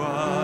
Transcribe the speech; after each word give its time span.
영 0.00 0.39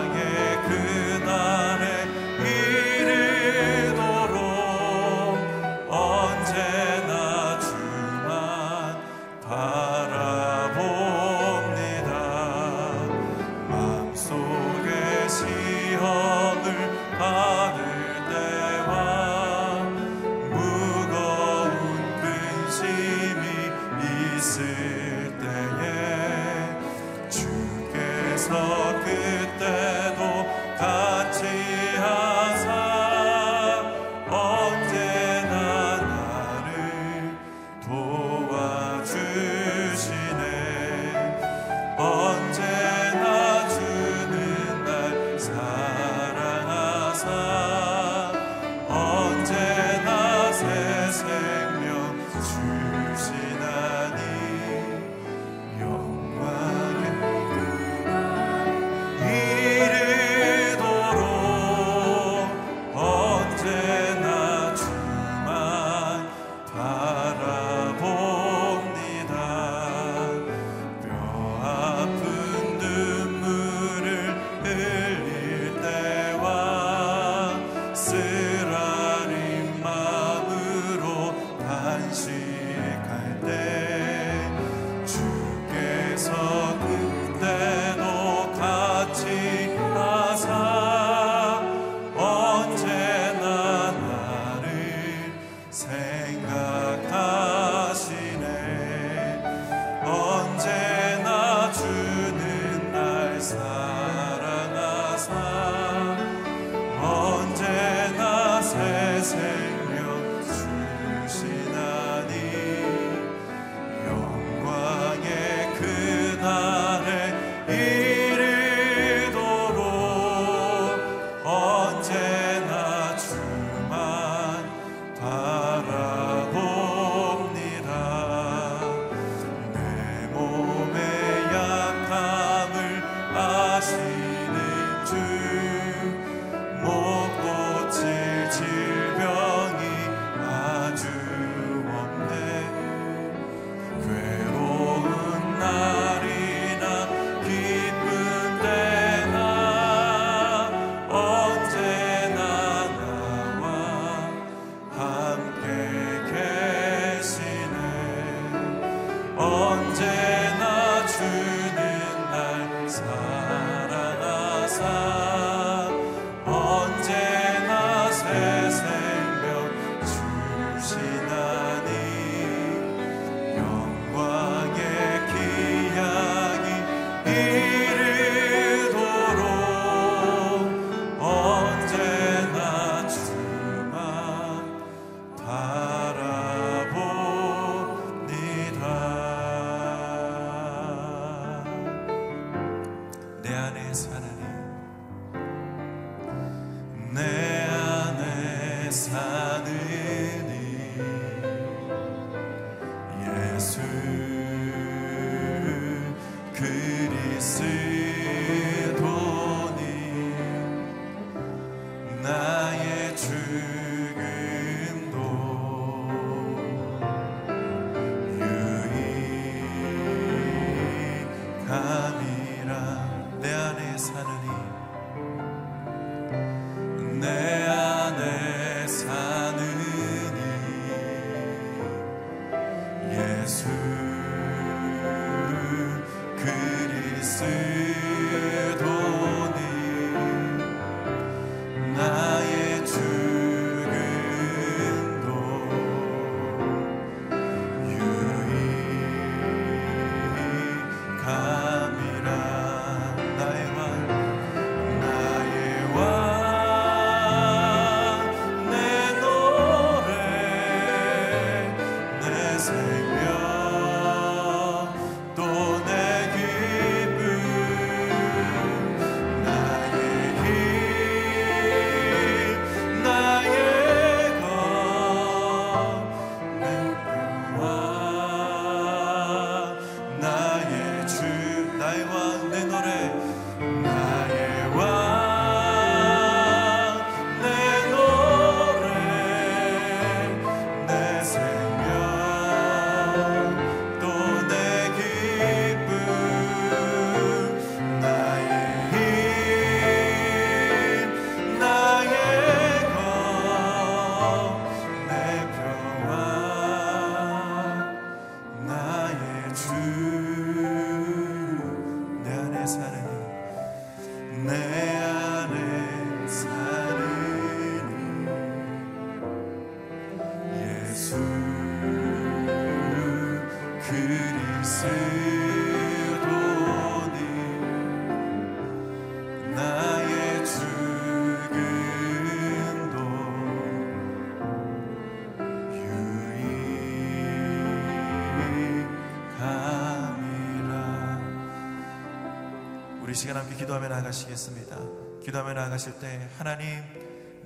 시간 343.17 343.37
함께 343.37 343.55
기도하며 343.55 343.87
나아가시겠습니다 343.87 344.77
기도하며 345.23 345.53
나아가실 345.53 345.99
때 345.99 346.29
하나님 346.37 346.67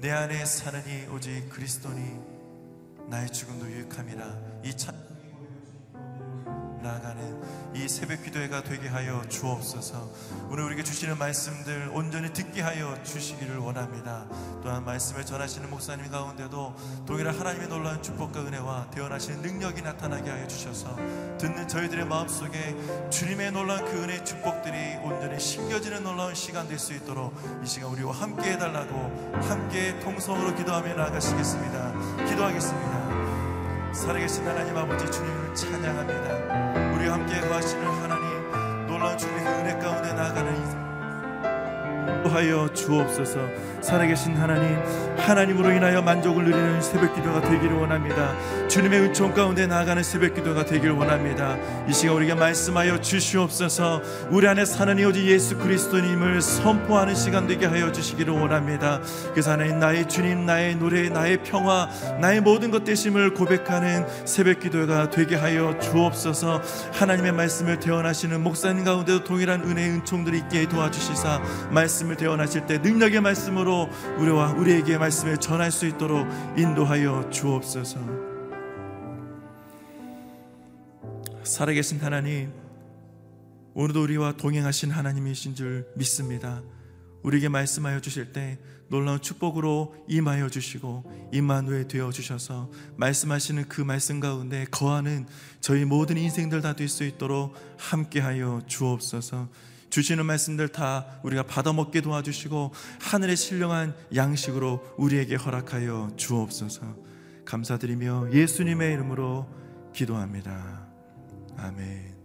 내 0.01 0.11
안에 0.11 0.43
사느니 0.43 1.07
오직 1.07 1.49
그리스도니 1.49 2.19
나의 3.09 3.31
죽음도 3.31 3.65
유익함이라 3.71 4.25
이 4.65 4.75
찬 4.75 4.93
나아가는 6.81 7.75
이 7.75 7.87
새벽 7.87 8.23
기도회가 8.23 8.63
되게 8.63 8.87
하여 8.87 9.23
주옵소서. 9.29 10.11
오늘 10.49 10.63
우리에게 10.63 10.83
주시는 10.83 11.17
말씀들 11.19 11.91
온전히 11.93 12.33
듣게 12.33 12.61
하여 12.61 13.01
주시기를 13.03 13.57
원합니다. 13.57 14.25
또한 14.61 14.83
말씀을 14.85 15.25
전하시는 15.25 15.69
목사님 15.69 16.11
가운데도 16.11 16.75
동일한 17.05 17.37
하나님의 17.37 17.67
놀라운 17.67 18.01
축복과 18.03 18.41
은혜와 18.41 18.87
대언하시는 18.91 19.41
능력이 19.41 19.81
나타나게 19.81 20.29
하여 20.29 20.47
주셔서 20.47 20.95
듣는 21.37 21.67
저희들의 21.67 22.05
마음속에 22.05 22.75
주님의 23.09 23.51
놀라운 23.51 23.85
그 23.85 24.03
은혜의 24.03 24.25
축복들이 24.25 24.97
온전히 25.03 25.39
심겨지는 25.39 26.03
놀라운 26.03 26.35
시간 26.35 26.67
될 26.67 26.81
수 26.81 26.93
있도록 26.93 27.33
이 27.63 27.67
시간 27.67 27.91
우리와 27.91 28.11
함께 28.11 28.53
해달라고 28.53 29.31
함께 29.47 29.99
통성으로 29.99 30.55
기도하며 30.55 30.95
나아가시겠습니다. 30.95 32.25
기도하겠습니다. 32.25 33.93
살아계신 33.93 34.47
하나님 34.47 34.75
아버지 34.75 35.11
주님을 35.11 35.53
찬양합니다. 35.53 36.95
우리와 36.95 37.13
함께 37.15 37.39
거하시는 37.41 37.85
하나님 37.85 38.87
놀라운 38.87 39.15
주님의 39.17 39.43
그 39.43 39.49
은혜 39.51 39.77
가운데 39.77 40.13
나아가는 40.13 40.55
이 40.55 40.80
하여 42.29 42.67
주옵소서. 42.73 43.39
살아계신 43.81 44.35
하나님 44.35 44.77
하나님으로 45.17 45.71
인하여 45.71 46.01
만족을 46.01 46.45
누리는 46.45 46.81
새벽 46.81 47.15
기도가 47.15 47.41
되기를 47.41 47.73
원합니다. 47.77 48.33
주님의 48.67 49.01
은총 49.01 49.33
가운데 49.33 49.67
나아가는 49.67 50.01
새벽 50.03 50.33
기도가 50.35 50.65
되기를 50.65 50.93
원합니다. 50.93 51.57
이 51.87 51.93
시간 51.93 52.15
우리가 52.15 52.35
말씀하여 52.35 53.01
주시옵소서. 53.01 54.01
우리 54.29 54.47
안에 54.47 54.65
사는 54.65 54.97
이 54.97 55.05
오직 55.05 55.25
예수 55.27 55.57
그리스도님을 55.57 56.41
선포하는 56.41 57.15
시간 57.15 57.47
되게 57.47 57.65
하여 57.65 57.91
주시기를 57.91 58.33
원합니다. 58.33 59.01
그래서 59.31 59.51
하나님 59.51 59.79
나의 59.79 60.07
주님 60.07 60.45
나의 60.45 60.75
노래 60.75 61.09
나의 61.09 61.43
평화 61.43 61.89
나의 62.19 62.41
모든 62.41 62.71
것 62.71 62.83
되심을 62.83 63.33
고백하는 63.33 64.05
새벽 64.25 64.59
기도가 64.59 65.09
되게 65.09 65.35
하여 65.35 65.77
주옵소서. 65.79 66.61
하나님의 66.93 67.31
말씀을 67.33 67.79
대언하시는 67.79 68.41
목사님 68.41 68.83
가운데도 68.83 69.23
동일한 69.23 69.61
은혜의 69.61 69.89
은총들이 69.89 70.39
있게 70.39 70.67
도와주시사 70.67 71.41
말씀을 71.71 72.10
대언하실 72.17 72.65
때 72.65 72.77
능력의 72.77 73.21
말씀으로 73.21 73.89
우리와 74.17 74.53
우리에게 74.53 74.97
말씀을 74.97 75.37
전할 75.37 75.71
수 75.71 75.85
있도록 75.87 76.27
인도하여 76.57 77.29
주옵소서. 77.29 77.99
살아계신 81.43 81.99
하나님, 81.99 82.51
오늘도 83.73 84.03
우리와 84.03 84.33
동행하신 84.33 84.91
하나님이신 84.91 85.55
줄 85.55 85.87
믿습니다. 85.95 86.61
우리에게 87.23 87.49
말씀하여 87.49 87.99
주실 87.99 88.33
때 88.33 88.59
놀라운 88.89 89.21
축복으로 89.21 89.95
임하여 90.07 90.49
주시고 90.49 91.29
임마누엘 91.31 91.87
되어 91.87 92.11
주셔서 92.11 92.69
말씀하시는 92.97 93.69
그 93.69 93.81
말씀 93.81 94.19
가운데 94.19 94.65
거하는 94.69 95.25
저희 95.61 95.85
모든 95.85 96.17
인생들 96.17 96.61
다 96.61 96.73
될 96.73 96.89
수 96.89 97.05
있도록 97.05 97.55
함께하여 97.77 98.63
주옵소서. 98.67 99.47
주시는 99.91 100.25
말씀들 100.25 100.69
다 100.69 101.19
우리가 101.21 101.43
받아먹게 101.43 102.01
도와주시고 102.01 102.71
하늘의 103.01 103.35
신령한 103.35 103.93
양식으로 104.15 104.95
우리에게 104.97 105.35
허락하여 105.35 106.13
주옵소서. 106.15 106.95
감사드리며 107.43 108.31
예수님의 108.31 108.93
이름으로 108.93 109.53
기도합니다. 109.93 110.87
아멘. 111.57 112.15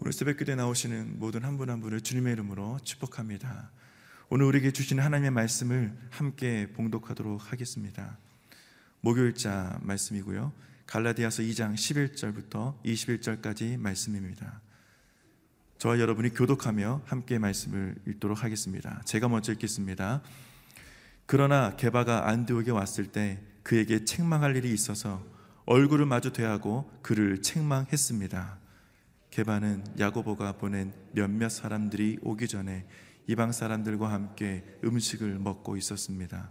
오늘 0.00 0.12
새벽 0.14 0.38
기도에 0.38 0.54
나오시는 0.54 1.18
모든 1.18 1.44
한 1.44 1.58
분한 1.58 1.80
분을 1.80 2.00
주님의 2.00 2.32
이름으로 2.32 2.78
축복합니다. 2.82 3.70
오늘 4.30 4.46
우리에게 4.46 4.72
주시는 4.72 5.04
하나님의 5.04 5.32
말씀을 5.32 5.94
함께 6.08 6.72
봉독하도록 6.72 7.52
하겠습니다. 7.52 8.16
목요일자 9.02 9.80
말씀이고요. 9.82 10.52
갈라디아서 10.86 11.42
2장 11.42 11.74
11절부터 11.74 12.82
21절까지 12.84 13.76
말씀입니다. 13.76 14.62
저와 15.80 15.98
여러분이 15.98 16.34
교독하며 16.34 17.04
함께 17.06 17.38
말씀을 17.38 17.94
읽도록 18.06 18.44
하겠습니다. 18.44 19.00
제가 19.06 19.28
먼저 19.28 19.50
읽겠습니다. 19.52 20.20
그러나 21.24 21.74
게바가 21.74 22.28
안디옥에 22.28 22.70
왔을 22.70 23.06
때 23.06 23.40
그에게 23.62 24.04
책망할 24.04 24.56
일이 24.56 24.74
있어서 24.74 25.24
얼굴을 25.64 26.04
마주 26.04 26.34
대하고 26.34 26.92
그를 27.00 27.40
책망했습니다. 27.40 28.58
게바는 29.30 29.94
야고보가 29.98 30.58
보낸 30.58 30.92
몇몇 31.12 31.48
사람들이 31.48 32.18
오기 32.20 32.46
전에 32.46 32.86
이방 33.26 33.52
사람들과 33.52 34.12
함께 34.12 34.62
음식을 34.84 35.38
먹고 35.38 35.78
있었습니다. 35.78 36.50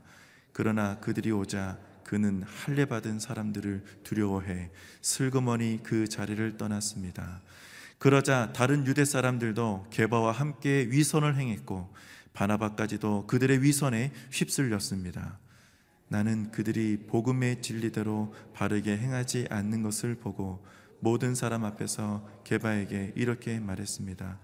그러나 0.54 1.00
그들이 1.02 1.30
오자 1.32 1.78
그는 2.04 2.42
할례 2.42 2.86
받은 2.86 3.20
사람들을 3.20 3.84
두려워해 4.04 4.72
슬그머니 5.04 5.82
그 5.84 6.08
자리를 6.08 6.58
떠났습니다. 6.58 7.44
그러자 8.00 8.54
다른 8.54 8.88
유대 8.88 9.04
사람들도 9.04 9.88
게바와 9.90 10.32
함께 10.32 10.88
위선을 10.90 11.36
행했고 11.36 11.94
바나바까지도 12.32 13.28
그들의 13.28 13.62
위선에 13.62 14.14
휩쓸렸습니다. 14.32 15.38
나는 16.08 16.50
그들이 16.52 17.06
복음의 17.08 17.62
진리대로 17.62 18.34
바르게 18.54 18.98
행하지 18.98 19.48
않는 19.50 19.84
것을 19.84 20.16
보고 20.16 20.66
모든 21.02 21.36
사람 21.36 21.66
앞에서 21.66 22.26
게바에게 22.46 23.14
이렇게 23.18 23.60
말했습니다. 23.60 24.40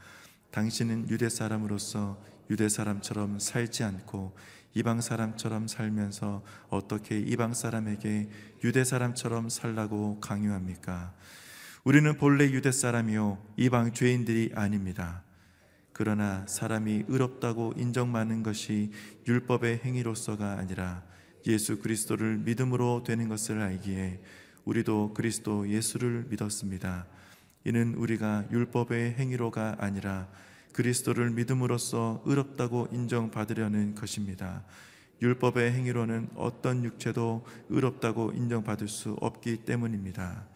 당신은 0.51 1.09
유대 1.09 1.29
사람으로서 1.29 2.21
유대 2.49 2.67
사람처럼 2.67 3.39
살지 3.39 3.85
않고 3.85 4.35
이방 4.73 4.99
사람처럼 4.99 5.69
살면서 5.69 6.43
어떻게 6.67 7.17
이방 7.19 7.53
사람에게 7.53 8.29
유대 8.65 8.83
사람처럼 8.83 9.47
살라고 9.47 10.19
강요합니까? 10.19 11.13
우리는 11.85 12.17
본래 12.17 12.45
유대 12.45 12.71
사람이요 12.71 13.37
이방 13.57 13.93
죄인들이 13.93 14.53
아닙니다. 14.55 15.21
그러나 15.93 16.43
사람이 16.47 17.03
의롭다고 17.07 17.75
인정받는 17.77 18.41
것이 18.41 18.89
율법의 19.27 19.81
행위로서가 19.85 20.57
아니라 20.57 21.03
예수 21.45 21.77
그리스도를 21.77 22.39
믿음으로 22.39 23.03
되는 23.05 23.29
것을 23.29 23.61
알기에 23.61 24.19
우리도 24.63 25.13
그리스도 25.13 25.69
예수를 25.69 26.25
믿었습니다. 26.29 27.05
이는 27.65 27.93
우리가 27.93 28.45
율법의 28.51 29.13
행위로가 29.13 29.75
아니라 29.77 30.27
그리스도를 30.73 31.29
믿음으로써 31.29 32.23
의롭다고 32.25 32.87
인정받으려는 32.93 33.93
것입니다. 33.93 34.63
율법의 35.21 35.71
행위로는 35.71 36.29
어떤 36.33 36.83
육체도 36.83 37.45
의롭다고 37.69 38.31
인정받을 38.31 38.87
수 38.87 39.15
없기 39.21 39.57
때문입니다. 39.65 40.47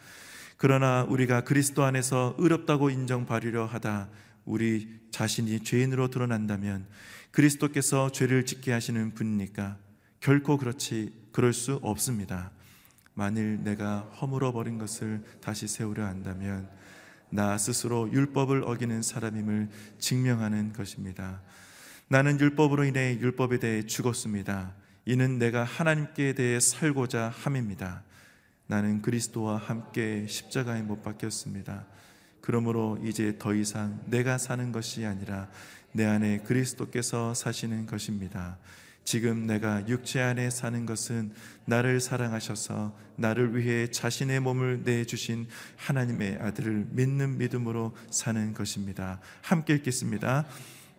그러나 0.61 1.05
우리가 1.07 1.45
그리스도 1.45 1.85
안에서 1.85 2.35
의롭다고 2.37 2.89
인정받으려 2.89 3.65
하다 3.65 4.09
우리 4.43 4.99
자신이 5.09 5.61
죄인으로 5.61 6.09
드러난다면 6.09 6.85
그리스도께서 7.31 8.11
죄를 8.11 8.45
짓게 8.45 8.73
하시는 8.73 9.13
분이니까 9.13 9.77
결코 10.19 10.57
그렇지 10.57 11.13
그럴 11.31 11.53
수 11.53 11.79
없습니다. 11.81 12.51
만일 13.13 13.63
내가 13.63 13.99
허물어 14.19 14.51
버린 14.51 14.77
것을 14.77 15.23
다시 15.39 15.65
세우려 15.65 16.05
한다면 16.05 16.69
나 17.29 17.57
스스로 17.57 18.11
율법을 18.11 18.63
어기는 18.65 19.01
사람임을 19.01 19.69
증명하는 19.97 20.73
것입니다. 20.73 21.41
나는 22.09 22.37
율법으로 22.37 22.83
인해 22.83 23.17
율법에 23.17 23.59
대해 23.59 23.85
죽었습니다. 23.85 24.73
이는 25.05 25.39
내가 25.39 25.63
하나님께 25.63 26.33
대해 26.33 26.59
살고자 26.59 27.29
함입니다. 27.33 28.03
나는 28.69 29.01
그리스도와 29.01 29.57
함께 29.57 30.27
십자가에 30.27 30.83
못 30.83 31.01
박혔습니다. 31.01 31.87
그러므로 32.39 32.99
이제 33.03 33.35
더 33.39 33.55
이상 33.55 33.99
내가 34.05 34.37
사는 34.37 34.71
것이 34.71 35.07
아니라 35.07 35.49
내 35.91 36.05
안에 36.05 36.41
그리스도께서 36.43 37.33
사시는 37.33 37.87
것입니다. 37.87 38.59
지금 39.03 39.47
내가 39.47 39.87
육체 39.87 40.21
안에 40.21 40.51
사는 40.51 40.85
것은 40.85 41.31
나를 41.65 41.99
사랑하셔서 41.99 42.95
나를 43.15 43.57
위해 43.57 43.89
자신의 43.89 44.39
몸을 44.41 44.83
내주신 44.83 45.47
하나님의 45.75 46.37
아들을 46.39 46.89
믿는 46.91 47.39
믿음으로 47.39 47.95
사는 48.11 48.53
것입니다. 48.53 49.19
함께 49.41 49.73
읽겠습니다. 49.73 50.45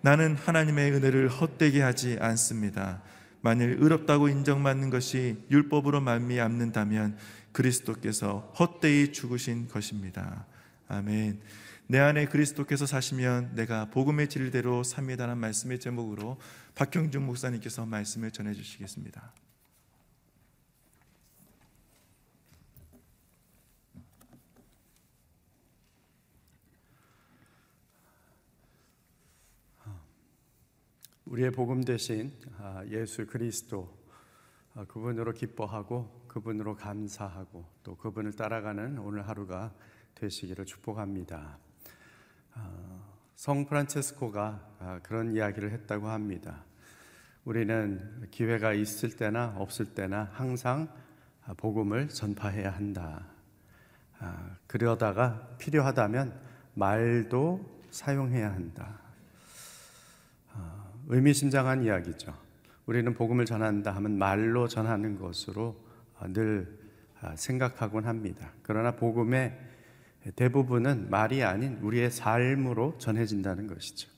나는 0.00 0.34
하나님의 0.34 0.90
은혜를 0.90 1.28
헛되게 1.28 1.82
하지 1.82 2.16
않습니다. 2.20 3.00
만일 3.42 3.76
의롭다고 3.80 4.28
인정받는 4.28 4.90
것이 4.90 5.38
율법으로 5.50 6.00
말미암는다면 6.00 7.16
그리스도께서 7.52 8.52
헛되이 8.59 9.12
죽으신 9.12 9.69
것입니다. 9.69 10.47
아멘. 10.88 11.40
내 11.87 11.99
안에 11.99 12.26
그리스도께서 12.26 12.87
사시면 12.87 13.54
내가 13.54 13.87
복음의 13.87 14.28
진리대로 14.28 14.85
삽니다라는 14.85 15.38
말씀의 15.38 15.80
제목으로 15.80 16.38
박형준 16.76 17.25
목사님께서 17.26 17.85
말씀을 17.85 18.30
전해 18.30 18.54
주시겠습니다. 18.54 19.33
우리의 31.30 31.52
복음 31.52 31.85
대신 31.85 32.33
아, 32.59 32.85
예수 32.88 33.25
그리스도 33.25 33.97
아, 34.75 34.85
그분으로 34.85 35.33
기뻐하고 35.33 36.19
그분으로 36.30 36.76
감사하고 36.76 37.64
또 37.82 37.96
그분을 37.96 38.34
따라가는 38.34 38.99
오늘 38.99 39.26
하루가 39.26 39.72
되시기를 40.14 40.64
축복합니다. 40.64 41.58
아, 42.54 43.00
성 43.34 43.66
프란체스코가 43.66 45.00
그런 45.02 45.32
이야기를 45.32 45.72
했다고 45.72 46.08
합니다. 46.08 46.64
우리는 47.44 48.28
기회가 48.30 48.75
있을 48.75 49.16
때나 49.16 49.54
없을 49.56 49.94
때나 49.94 50.30
항상 50.32 50.88
복음을 51.56 52.08
전파해야 52.08 52.70
한다. 52.70 53.26
그러다가 54.68 55.49
필요하다면 55.58 56.38
말도 56.75 57.82
사용해야 57.90 58.52
한다. 58.52 59.00
의미심장한 61.08 61.82
이야기죠. 61.82 62.38
우리는 62.87 63.14
복음을 63.14 63.46
전한다 63.46 63.90
하면 63.96 64.16
말로 64.16 64.68
전하는 64.68 65.18
것으로 65.18 65.68
어, 65.68 65.89
늘 66.28 66.78
아, 67.20 67.34
생각하곤 67.36 68.06
합니다. 68.06 68.52
그러나 68.62 68.92
복음의 68.92 69.58
대부분은 70.36 71.10
말이 71.10 71.42
아닌 71.42 71.78
우리의 71.82 72.10
삶으로 72.10 72.96
전해진다는 72.98 73.66
것이죠. 73.66 74.08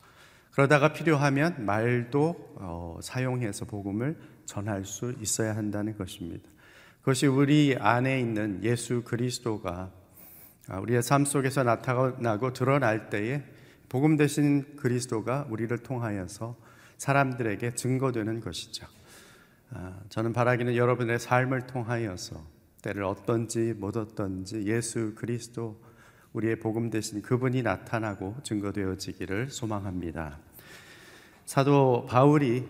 그러다가 0.53 0.93
필요하면 0.93 1.65
말도 1.65 2.55
어, 2.57 2.99
사용해서 3.03 3.65
복음을 3.65 4.17
전할 4.45 4.85
수 4.85 5.15
있어야 5.21 5.57
한다는 5.57 5.97
것입니다. 5.97 6.49
그것이 7.01 7.27
우리 7.27 7.77
안에 7.79 8.21
있는 8.21 8.63
예수 8.63 9.03
그리스도가 9.03 9.91
아, 10.69 10.79
우리의 10.79 11.03
삶 11.03 11.25
속에서 11.25 11.65
나타나고 11.65 12.53
드러날 12.53 13.11
때에 13.11 13.43
복음 13.89 14.17
대신 14.17 14.77
그리스도가 14.77 15.47
우리를 15.51 15.77
통하여서 15.79 16.57
사람들에게 16.99 17.75
증거되는 17.75 18.41
것이죠. 18.41 18.87
아, 19.75 19.95
저는 20.11 20.35
바라기는 20.35 20.77
여러분의 20.77 21.19
삶을 21.19 21.67
통하여서 21.67 22.45
때를 22.83 23.05
어떤지 23.05 23.73
못 23.73 23.97
어떤지 23.97 24.65
예수 24.67 25.15
그리스도 25.15 25.81
우리의 26.35 26.59
복음 26.59 26.91
대신 26.91 27.23
그분이 27.23 27.63
나타나고 27.63 28.37
증거되어지기를 28.43 29.49
소망합니다. 29.49 30.39
사도 31.47 32.05
바울이 32.07 32.69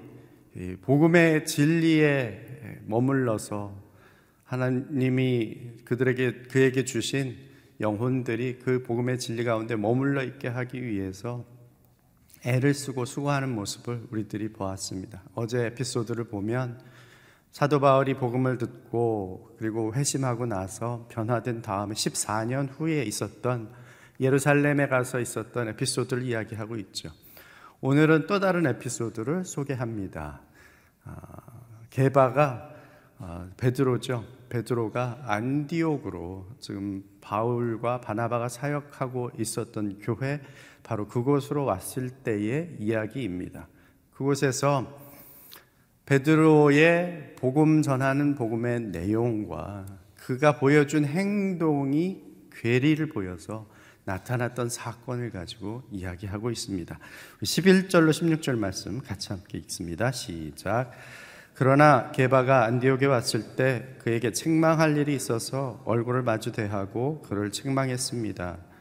복음의 0.83 1.45
진리에 1.45 2.81
머물러서 2.87 3.75
하나님이 4.45 5.85
그들에게 5.85 6.43
그에게 6.51 6.85
주신 6.85 7.37
영혼들이 7.81 8.61
그 8.61 8.85
복음의 8.85 9.19
진리 9.19 9.43
가운데 9.43 9.75
머물러 9.75 10.23
있게 10.23 10.47
하기 10.47 10.81
위해서 10.85 11.45
애를 12.45 12.75
쓰고 12.75 13.05
수고하는 13.05 13.55
모습을 13.55 14.07
우리들이 14.11 14.53
보았습니다. 14.53 15.23
어제 15.35 15.67
에피소드를 15.67 16.25
보면 16.25 16.81
사도 17.53 17.81
바울이 17.81 18.15
복음을 18.15 18.59
듣고 18.59 19.55
그리고 19.59 19.95
회심하고 19.95 20.47
나서 20.47 21.07
변화된 21.11 21.63
다음에 21.63 21.95
14년 21.95 22.69
후에 22.71 23.03
있었던 23.03 23.71
예루살렘에 24.21 24.89
가서 24.89 25.21
있었던 25.21 25.69
에피소드를 25.69 26.23
이야기하고 26.23 26.77
있죠. 26.77 27.11
오늘은 27.81 28.27
또 28.27 28.41
다른 28.41 28.67
에피소드를 28.67 29.45
소개합니다. 29.45 30.41
아, 31.05 31.17
게바가 31.91 32.71
아, 33.19 33.47
베드로죠. 33.57 34.25
베드로가 34.49 35.23
안디옥으로 35.27 36.47
지금 36.59 37.05
바울과 37.21 38.01
바나바가 38.01 38.49
사역하고 38.49 39.31
있었던 39.39 40.01
교회 40.01 40.41
바로 40.83 41.07
그곳으로 41.09 41.65
왔을 41.65 42.11
때의 42.11 42.77
이야기입니다. 42.79 43.69
그곳에서 44.13 44.99
베드로의 46.07 47.37
복음 47.37 47.83
전하는 47.83 48.35
복음의 48.35 48.81
내용과 48.81 49.87
그가 50.17 50.59
보여준 50.59 51.05
행동이 51.05 52.23
괴리를 52.53 53.05
보여서 53.09 53.69
나타났던 54.05 54.69
사건을 54.69 55.31
가지고 55.31 55.83
이야기하고 55.91 56.51
있습니다. 56.51 56.99
11절로 57.43 58.11
16절 58.11 58.59
말씀 58.59 59.01
같이 59.01 59.29
함께 59.29 59.59
읽습니다. 59.59 60.11
시작. 60.11 60.91
그러나 61.55 62.11
게바가 62.13 62.65
안디옥에 62.65 63.07
왔을 63.07 63.55
때 63.57 63.97
그에게 63.99 64.33
책망할 64.33 64.97
일이 64.97 65.15
있어서 65.15 65.83
얼굴을 65.85 66.23
마주 66.23 66.51
대하고 66.51 67.23
그를 67.23 67.53
책망했습니다. 67.53 68.72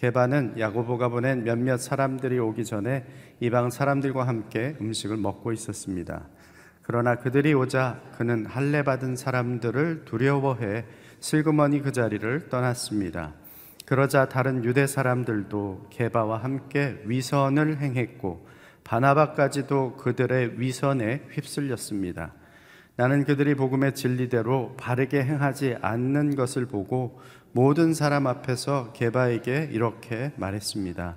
게바는 0.00 0.58
야고보가 0.58 1.10
보낸 1.10 1.44
몇몇 1.44 1.76
사람들이 1.76 2.38
오기 2.38 2.64
전에 2.64 3.04
이방 3.40 3.68
사람들과 3.68 4.26
함께 4.26 4.74
음식을 4.80 5.18
먹고 5.18 5.52
있었습니다. 5.52 6.26
그러나 6.80 7.16
그들이 7.16 7.52
오자 7.52 8.00
그는 8.16 8.46
할례 8.46 8.82
받은 8.82 9.16
사람들을 9.16 10.06
두려워해 10.06 10.86
슬그머니 11.20 11.82
그 11.82 11.92
자리를 11.92 12.48
떠났습니다. 12.48 13.34
그러자 13.84 14.30
다른 14.30 14.64
유대 14.64 14.86
사람들도 14.86 15.88
게바와 15.90 16.38
함께 16.38 17.02
위선을 17.04 17.78
행했고 17.78 18.48
바나바까지도 18.84 19.96
그들의 19.98 20.58
위선에 20.58 21.26
휩쓸렸습니다. 21.32 22.32
나는 23.00 23.24
그들이 23.24 23.54
복음의 23.54 23.94
진리대로 23.94 24.74
바르게 24.76 25.24
행하지 25.24 25.76
않는 25.80 26.36
것을 26.36 26.66
보고 26.66 27.18
모든 27.52 27.94
사람 27.94 28.26
앞에서 28.26 28.92
게바에게 28.92 29.70
이렇게 29.72 30.32
말했습니다. 30.36 31.16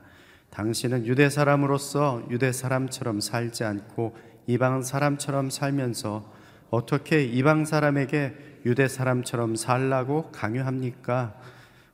당신은 0.49 1.05
유대 1.05 1.29
사람으로서 1.29 2.25
유대 2.29 2.53
사람처럼 2.53 3.19
살지 3.19 3.65
않고 3.65 4.15
이방 4.47 4.83
사람처럼 4.83 5.49
살면서 5.49 6.31
어떻게 6.69 7.25
이방 7.25 7.65
사람에게 7.65 8.61
유대 8.65 8.87
사람처럼 8.87 9.57
살라고 9.57 10.31
강요합니까? 10.31 11.35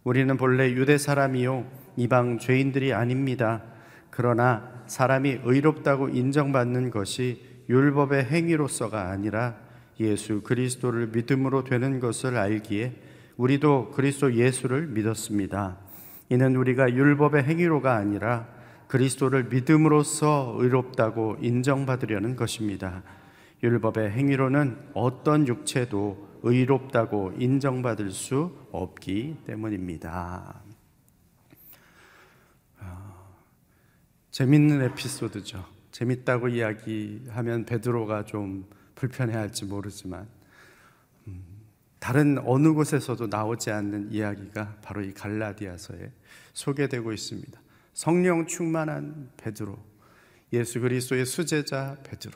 우리는 0.03 0.37
본래 0.37 0.69
유대 0.69 0.99
사람이요 0.99 1.65
이방 1.97 2.37
죄인들이 2.37 2.93
아닙니다. 2.93 3.63
그러나 4.11 4.69
사람이 4.85 5.39
의롭다고 5.45 6.09
인정받는 6.09 6.91
것이 6.91 7.43
율법의 7.67 8.25
행위로서가 8.25 9.09
아니라 9.09 9.67
예수 9.99 10.41
그리스도를 10.41 11.07
믿음으로 11.07 11.63
되는 11.63 11.99
것을 11.99 12.37
알기에 12.37 12.93
우리도 13.37 13.91
그리스도 13.91 14.33
예수를 14.33 14.87
믿었습니다. 14.87 15.77
이는 16.29 16.55
우리가 16.55 16.93
율법의 16.93 17.43
행위로가 17.43 17.95
아니라 17.95 18.47
그리스도를 18.87 19.45
믿음으로써 19.45 20.55
의롭다고 20.57 21.37
인정받으려는 21.41 22.35
것입니다. 22.35 23.03
율법의 23.61 24.11
행위로는 24.11 24.77
어떤 24.93 25.47
육체도 25.47 26.29
의롭다고 26.43 27.33
인정받을 27.37 28.11
수 28.11 28.55
없기 28.71 29.37
때문입니다. 29.45 30.61
아, 32.79 33.13
재밌는 34.31 34.81
에피소드죠. 34.83 35.65
재밌다고 35.91 36.47
이야기하면 36.47 37.65
베드로가 37.65 38.25
좀 38.25 38.65
불편해할지 38.99 39.65
모르지만 39.65 40.27
다른 41.99 42.37
어느 42.45 42.73
곳에서도 42.73 43.27
나오지 43.27 43.71
않는 43.71 44.11
이야기가 44.11 44.77
바로 44.81 45.01
이 45.01 45.13
갈라디아서에 45.13 46.11
소개되고 46.53 47.11
있습니다. 47.11 47.59
성령 47.93 48.45
충만한 48.45 49.29
베드로, 49.37 49.77
예수 50.53 50.79
그리스도의 50.79 51.25
수제자 51.25 51.97
베드로, 52.03 52.33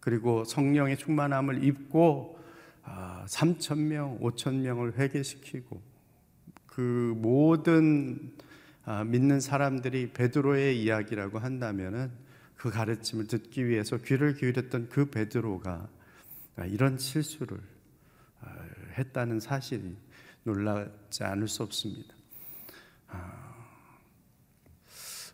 그리고 0.00 0.44
성령의 0.44 0.96
충만함을 0.98 1.64
입고 1.64 2.38
3천 2.84 3.72
아, 3.72 3.74
명, 3.76 4.18
5천 4.20 4.54
명을 4.60 4.98
회개시키고 4.98 5.80
그 6.66 7.14
모든 7.16 8.32
아, 8.84 9.04
믿는 9.04 9.40
사람들이 9.40 10.12
베드로의 10.12 10.82
이야기라고 10.82 11.38
한다면은 11.38 12.10
그 12.62 12.70
가르침을 12.70 13.26
듣기 13.26 13.66
위해서 13.66 13.96
귀를 13.96 14.34
기울였던 14.34 14.88
그 14.88 15.10
베드로가 15.10 15.88
이런 16.68 16.96
실수를 16.96 17.58
어, 18.40 18.46
했다는 18.96 19.40
사실이 19.40 19.96
놀라지 20.44 21.24
않을 21.24 21.48
수 21.48 21.64
없습니다. 21.64 22.14
아, 23.08 23.66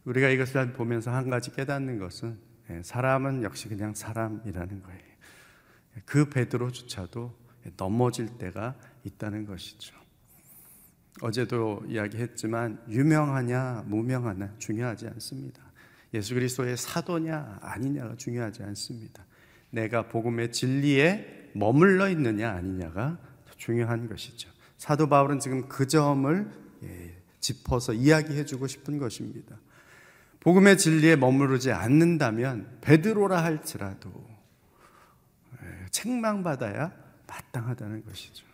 우리가 0.06 0.30
이것을 0.30 0.72
보면서 0.72 1.10
한 1.10 1.28
가지 1.28 1.52
깨닫는 1.52 1.98
것은 1.98 2.38
예, 2.70 2.82
사람은 2.82 3.42
역시 3.42 3.68
그냥 3.68 3.92
사람이라는 3.92 4.82
거예요. 4.82 5.02
그 6.06 6.30
베드로조차도 6.30 7.38
넘어질 7.76 8.38
때가 8.38 8.74
있다는 9.04 9.44
것이죠. 9.44 9.94
어제도 11.20 11.84
이야기했지만 11.86 12.86
유명하냐 12.88 13.84
무명하냐 13.86 14.54
중요하지 14.56 15.08
않습니다. 15.08 15.67
예수 16.14 16.34
그리스도의 16.34 16.76
사도냐 16.76 17.58
아니냐가 17.60 18.16
중요하지 18.16 18.62
않습니다. 18.62 19.24
내가 19.70 20.08
복음의 20.08 20.52
진리에 20.52 21.50
머물러 21.52 22.08
있느냐 22.10 22.50
아니냐가 22.50 23.18
중요한 23.58 24.08
것이죠. 24.08 24.48
사도 24.78 25.08
바울은 25.08 25.40
지금 25.40 25.68
그 25.68 25.86
점을 25.86 26.50
예, 26.84 27.16
짚어서 27.40 27.92
이야기해 27.92 28.44
주고 28.44 28.66
싶은 28.66 28.98
것입니다. 28.98 29.56
복음의 30.40 30.78
진리에 30.78 31.16
머무르지 31.16 31.72
않는다면 31.72 32.78
베드로라 32.80 33.42
할지라도 33.42 34.10
예, 35.62 35.86
책망받아야 35.90 36.92
마땅하다는 37.26 38.04
것이죠. 38.04 38.46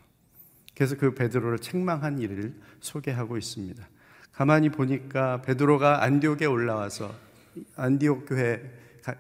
그래서 0.75 0.97
그 0.97 1.15
베드로를 1.15 1.61
책망한 1.61 2.19
일을 2.19 2.55
소개하고 2.81 3.37
있습니다. 3.37 3.87
가만히 4.33 4.71
보니까 4.71 5.43
베드로가 5.43 6.03
안디옥에 6.03 6.47
올라와서 6.47 7.15
안디옥 7.77 8.27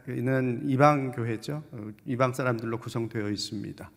교회는 0.07 0.63
이방 0.69 1.13
교회죠. 1.13 1.63
어, 1.73 1.91
이방 2.07 2.33
사람들로 2.33 2.79
구성되어 2.79 3.31
있습니다. 3.31 3.91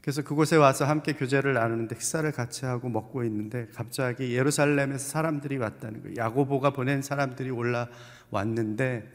그래서 0.00 0.22
그곳에 0.22 0.54
와서 0.54 0.84
함께 0.84 1.14
교제를 1.14 1.54
나누는데 1.54 1.96
식사를 1.96 2.30
같이 2.30 2.64
하고 2.64 2.88
먹고 2.88 3.24
있는데 3.24 3.66
갑자기 3.74 4.34
예루살렘에서 4.36 4.98
사람들이 4.98 5.56
왔다는 5.56 6.02
거예요. 6.02 6.14
야고보가 6.16 6.70
보낸 6.70 7.02
사람들이 7.02 7.50
올라왔는데 7.50 9.10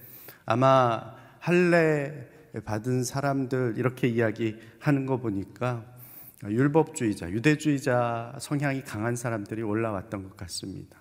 아마 0.45 1.15
할례 1.39 2.30
받은 2.65 3.06
사람들 3.06 3.76
이렇게 3.78 4.10
이야기하는 4.10 5.06
거 5.06 5.17
보니까 5.17 5.86
율법주의자, 6.43 7.30
유대주의자 7.30 8.36
성향이 8.39 8.84
강한 8.84 9.15
사람들이 9.15 9.62
올라왔던 9.62 10.24
것 10.24 10.36
같습니다. 10.38 11.00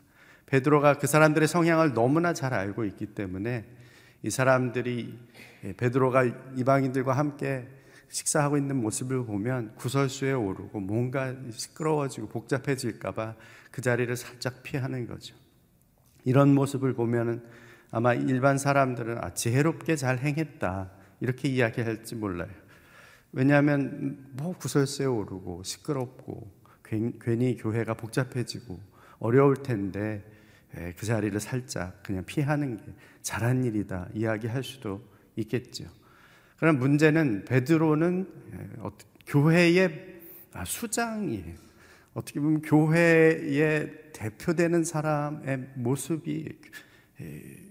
베드로가 0.50 0.94
그 0.94 1.06
사람들의 1.06 1.46
성향을 1.46 1.94
너무나 1.94 2.32
잘 2.32 2.52
알고 2.54 2.84
있기 2.84 3.06
때문에 3.06 3.64
이 4.22 4.30
사람들이 4.30 5.18
베드로가 5.76 6.24
이방인들과 6.56 7.12
함께 7.12 7.68
식사하고 8.08 8.56
있는 8.56 8.76
모습을 8.76 9.24
보면 9.24 9.76
구설수에 9.76 10.32
오르고 10.32 10.80
뭔가 10.80 11.34
시끄러워지고 11.52 12.28
복잡해질까봐 12.28 13.36
그 13.70 13.80
자리를 13.80 14.14
살짝 14.16 14.64
피하는 14.64 15.06
거죠. 15.06 15.36
이런 16.24 16.52
모습을 16.52 16.94
보면은 16.94 17.42
아마 17.92 18.12
일반 18.14 18.58
사람들은 18.58 19.18
아, 19.22 19.32
지혜롭게 19.32 19.94
잘 19.94 20.18
행했다 20.18 20.90
이렇게 21.20 21.48
이야기할지 21.48 22.16
몰라요. 22.16 22.50
왜냐하면 23.32 24.26
뭐 24.32 24.56
구설수에 24.56 25.06
오르고 25.06 25.62
시끄럽고 25.62 26.50
괜히 27.20 27.56
교회가 27.56 27.94
복잡해지고 27.94 28.80
어려울 29.20 29.54
텐데 29.62 30.24
그 30.96 31.06
자리를 31.06 31.38
살짝 31.40 32.02
그냥 32.02 32.24
피하는 32.24 32.76
게 32.76 32.84
잘한 33.22 33.64
일이다 33.64 34.08
이야기할 34.14 34.62
수도 34.62 35.02
있겠죠. 35.36 35.84
그러나 36.56 36.78
문제는 36.78 37.44
베드로는 37.46 38.28
예, 38.52 38.90
교회의 39.26 40.20
아, 40.52 40.64
수장이에요. 40.64 41.54
어떻게 42.12 42.40
보면 42.40 42.62
교회의 42.62 44.12
대표되는 44.12 44.84
사람의 44.84 45.70
모습이 45.74 46.48
예, 47.20 47.70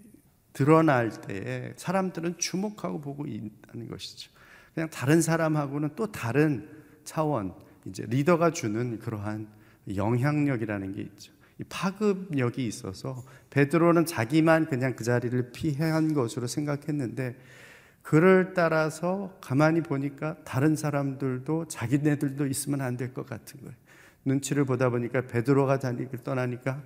드러날 0.54 1.10
때에 1.22 1.74
사람들은 1.78 2.38
주목하고 2.38 3.00
보고 3.00 3.26
있다는 3.26 3.88
것이죠. 3.88 4.32
그냥 4.74 4.90
다른 4.90 5.22
사람하고는 5.22 5.92
또 5.96 6.12
다른 6.12 6.70
차원, 7.04 7.54
이제 7.86 8.06
리더가 8.08 8.52
주는 8.52 9.00
그러한 9.00 9.48
영향력이라는 9.96 10.94
게 10.94 11.02
있죠. 11.02 11.32
파급력이 11.68 12.66
있어서 12.66 13.24
베드로는 13.50 14.06
자기만 14.06 14.68
그냥 14.68 14.96
그 14.96 15.04
자리를 15.04 15.52
피한 15.52 16.14
것으로 16.14 16.48
생각했는데 16.48 17.36
그를 18.02 18.54
따라서 18.56 19.38
가만히 19.42 19.82
보니까 19.82 20.38
다른 20.44 20.76
사람들도 20.76 21.68
자기네들도 21.68 22.48
있으면 22.48 22.82
안 22.82 22.96
될 22.98 23.14
것 23.14 23.26
같은 23.26 23.60
거예요. 23.62 23.76
눈치를 24.26 24.66
보다 24.66 24.90
보니까 24.90 25.28
베드로가 25.28 25.80
다니길 25.80 26.24
떠나니까 26.24 26.82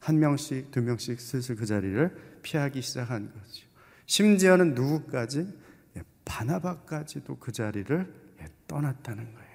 한 0.00 0.18
명씩 0.18 0.70
두 0.70 0.82
명씩 0.82 1.20
슬슬 1.20 1.56
그 1.56 1.64
자리를 1.66 2.38
피하기 2.42 2.82
시작한 2.82 3.32
거죠. 3.32 3.66
심지어는 4.06 4.74
누구까지 4.74 5.48
예, 5.96 6.02
바나바까지도 6.24 7.36
그 7.38 7.52
자리를 7.52 8.14
예, 8.40 8.46
떠났다는 8.66 9.24
거예요. 9.24 9.52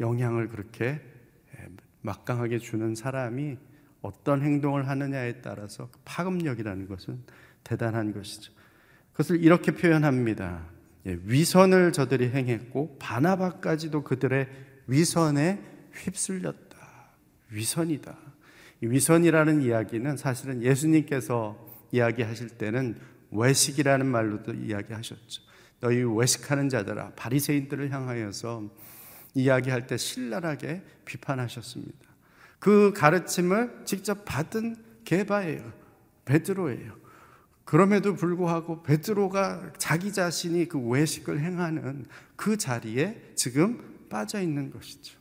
영향을 0.00 0.48
그렇게 0.48 0.84
예, 0.84 1.19
막강하게 2.02 2.58
주는 2.58 2.94
사람이 2.94 3.58
어떤 4.02 4.42
행동을 4.42 4.88
하느냐에 4.88 5.40
따라서 5.42 5.88
그 5.90 5.98
파급력이라는 6.04 6.88
것은 6.88 7.20
대단한 7.64 8.12
것이죠. 8.12 8.52
그것을 9.12 9.42
이렇게 9.42 9.72
표현합니다. 9.72 10.66
예, 11.06 11.18
위선을 11.24 11.92
저들이 11.92 12.30
행했고 12.30 12.96
바나바까지도 12.98 14.04
그들의 14.04 14.48
위선에 14.86 15.62
휩쓸렸다. 15.92 16.78
위선이다. 17.50 18.16
위선이라는 18.80 19.62
이야기는 19.62 20.16
사실은 20.16 20.62
예수님께서 20.62 21.68
이야기하실 21.92 22.50
때는 22.50 22.98
외식이라는 23.30 24.06
말로도 24.06 24.54
이야기하셨죠. 24.54 25.42
너희 25.80 26.02
외식하는 26.02 26.68
자들아 26.68 27.12
바리새인들을 27.16 27.90
향하여서 27.90 28.70
이야기할 29.34 29.86
때 29.86 29.96
신랄하게 29.96 30.82
비판하셨습니다. 31.04 31.98
그 32.58 32.92
가르침을 32.94 33.82
직접 33.84 34.24
받은 34.24 34.76
게바예요. 35.04 35.72
베드로예요. 36.24 37.00
그럼에도 37.64 38.14
불구하고 38.14 38.82
베드로가 38.82 39.72
자기 39.78 40.12
자신이 40.12 40.68
그 40.68 40.78
외식을 40.78 41.40
행하는 41.40 42.06
그 42.36 42.56
자리에 42.56 43.32
지금 43.36 44.06
빠져 44.08 44.40
있는 44.40 44.70
것이죠. 44.70 45.18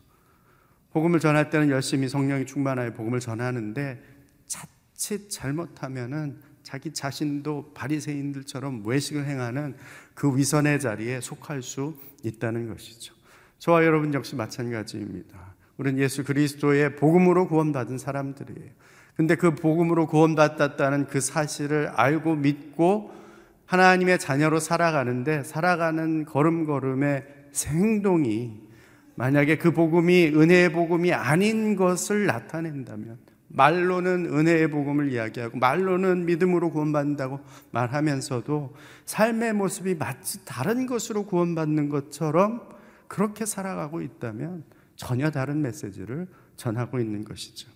복음을 0.91 1.19
전할 1.19 1.49
때는 1.51 1.69
열심히 1.69 2.09
성령이 2.09 2.45
충만하여 2.45 2.93
복음을 2.93 3.19
전하는데 3.19 4.01
자칫 4.47 5.29
잘못하면은 5.29 6.41
자기 6.63 6.91
자신도 6.91 7.73
바리새인들처럼 7.73 8.85
외식을 8.85 9.25
행하는 9.25 9.75
그 10.13 10.35
위선의 10.35 10.79
자리에 10.79 11.21
속할 11.21 11.61
수 11.61 11.95
있다는 12.23 12.67
것이죠. 12.67 13.18
저와 13.59 13.85
여러분 13.85 14.13
역시 14.13 14.35
마찬가지입니다. 14.35 15.37
우리는 15.77 15.99
예수 15.99 16.23
그리스도의 16.23 16.95
복음으로 16.95 17.47
구원받은 17.47 17.97
사람들이에요. 17.97 18.69
근데 19.15 19.35
그 19.35 19.53
복음으로 19.53 20.07
구원받았다는 20.07 21.07
그 21.07 21.19
사실을 21.19 21.89
알고 21.89 22.35
믿고 22.35 23.11
하나님의 23.65 24.17
자녀로 24.17 24.59
살아가는데 24.59 25.43
살아가는 25.43 26.25
걸음걸음의 26.25 27.25
행동이 27.67 28.61
만약에 29.15 29.57
그 29.57 29.71
복음이 29.71 30.27
은혜의 30.27 30.71
복음이 30.71 31.11
아닌 31.11 31.75
것을 31.75 32.25
나타낸다면 32.25 33.17
말로는 33.49 34.27
은혜의 34.27 34.69
복음을 34.69 35.11
이야기하고 35.11 35.57
말로는 35.57 36.25
믿음으로 36.25 36.71
구원받는다고 36.71 37.41
말하면서도 37.71 38.73
삶의 39.05 39.53
모습이 39.53 39.95
마치 39.95 40.45
다른 40.45 40.85
것으로 40.85 41.25
구원받는 41.25 41.89
것처럼 41.89 42.78
그렇게 43.09 43.45
살아가고 43.45 44.01
있다면 44.01 44.63
전혀 44.95 45.31
다른 45.31 45.61
메시지를 45.61 46.27
전하고 46.55 46.99
있는 46.99 47.25
것이죠. 47.25 47.69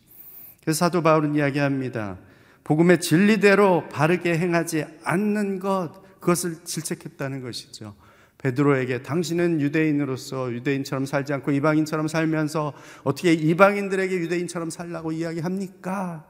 그래서 0.62 0.78
사도 0.78 1.02
바울은 1.02 1.36
이야기합니다. 1.36 2.20
복음의 2.64 3.02
진리대로 3.02 3.90
바르게 3.90 4.38
행하지 4.38 4.86
않는 5.04 5.60
것, 5.60 6.02
그것을 6.22 6.64
질책했다는 6.64 7.42
것이죠. 7.42 7.96
베드로에게 8.38 9.04
당신은 9.04 9.60
유대인으로서 9.60 10.54
유대인처럼 10.54 11.06
살지 11.06 11.34
않고 11.34 11.52
이방인처럼 11.52 12.08
살면서 12.08 12.74
어떻게 13.04 13.34
이방인들에게 13.34 14.16
유대인처럼 14.16 14.70
살라고 14.70 15.14
이야기합니까? 15.14 16.28